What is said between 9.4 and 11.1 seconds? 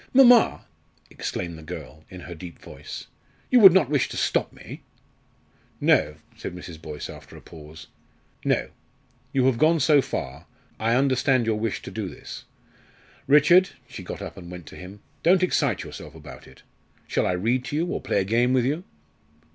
have gone so far, I